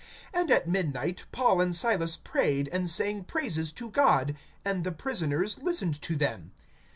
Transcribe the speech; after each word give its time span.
(25)And 0.33 0.49
at 0.49 0.67
midnight 0.67 1.27
Paul 1.31 1.61
and 1.61 1.75
Silas 1.75 2.17
prayed, 2.17 2.67
and 2.73 2.89
sang 2.89 3.23
praises 3.23 3.71
to 3.73 3.91
God; 3.91 4.35
and 4.65 4.83
the 4.83 4.91
prisoners 4.91 5.59
listened 5.61 6.01
to 6.01 6.15
them. 6.15 6.53